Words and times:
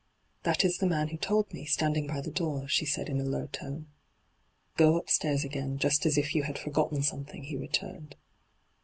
'That 0.45 0.65
is 0.65 0.79
the 0.79 0.87
man 0.87 1.09
who 1.09 1.17
told 1.17 1.53
me, 1.53 1.63
standing 1.63 2.09
hy 2.09 2.21
the 2.21 2.31
door,' 2.31 2.67
she 2.67 2.87
said 2.87 3.07
in 3.07 3.21
a 3.21 3.23
low 3.23 3.45
tone.' 3.45 3.85
Go 4.75 4.99
upstaii^ 4.99 5.45
again, 5.45 5.77
just 5.77 6.07
as 6.07 6.17
if 6.17 6.33
you 6.33 6.41
had 6.41 6.57
forgotten 6.57 7.03
something,' 7.03 7.43
he 7.43 7.55
returned. 7.55 8.15